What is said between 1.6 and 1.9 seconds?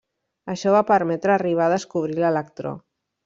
a